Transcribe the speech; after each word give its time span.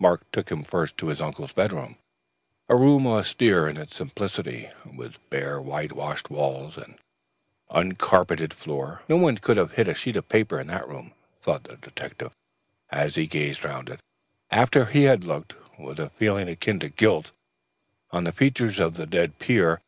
Mark 0.00 0.28
took 0.32 0.50
him 0.50 0.64
first 0.64 0.98
to 0.98 1.06
his 1.06 1.20
uncle's 1.20 1.52
bedroom; 1.52 1.98
a 2.68 2.74
room 2.74 3.06
austere 3.06 3.68
in 3.68 3.76
its 3.76 3.94
simplicity, 3.94 4.70
with 4.84 5.18
bare 5.30 5.60
white 5.60 5.92
washed 5.92 6.30
walls 6.30 6.76
and 6.76 6.98
uncarpeted 7.70 8.52
floor. 8.52 9.02
No 9.08 9.16
one 9.18 9.38
could 9.38 9.56
have 9.56 9.74
hidden 9.74 9.92
a 9.92 9.94
sheet 9.94 10.16
of 10.16 10.28
paper 10.28 10.58
in 10.58 10.66
that 10.66 10.88
room, 10.88 11.12
thought 11.42 11.62
the 11.62 11.76
detective, 11.76 12.34
as 12.90 13.14
he 13.14 13.24
gazed 13.24 13.64
round 13.64 13.88
it, 13.88 14.00
after 14.50 14.86
he 14.86 15.04
had 15.04 15.22
looked, 15.22 15.54
with 15.78 16.00
a 16.00 16.10
feeling 16.10 16.48
akin 16.48 16.80
to 16.80 16.88
guilt, 16.88 17.30
on 18.10 18.24
the 18.24 18.32
features 18.32 18.80
of 18.80 18.94
the 18.94 19.06
dead 19.06 19.38
peer. 19.38 19.80